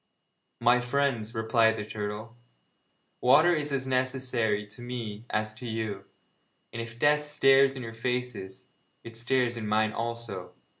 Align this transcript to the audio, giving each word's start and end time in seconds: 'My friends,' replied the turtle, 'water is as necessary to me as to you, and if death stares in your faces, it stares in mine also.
'My 0.59 0.79
friends,' 0.81 1.35
replied 1.35 1.77
the 1.77 1.85
turtle, 1.85 2.35
'water 3.21 3.53
is 3.55 3.71
as 3.71 3.85
necessary 3.85 4.65
to 4.65 4.81
me 4.81 5.27
as 5.29 5.53
to 5.53 5.67
you, 5.67 6.05
and 6.73 6.81
if 6.81 6.97
death 6.97 7.23
stares 7.23 7.75
in 7.75 7.83
your 7.83 7.93
faces, 7.93 8.65
it 9.03 9.15
stares 9.15 9.57
in 9.57 9.67
mine 9.67 9.91
also. 9.93 10.53